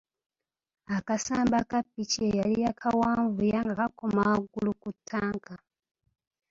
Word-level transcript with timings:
Akasamba 0.97 1.57
ka 1.69 1.79
ppiki 1.85 2.21
ye 2.27 2.31
yali 2.39 2.55
yakawanvuya 2.65 3.59
nga 3.69 3.73
kakoma 3.79 4.21
waggulu 4.29 4.71
ku 4.81 4.89
ttanka. 4.97 5.55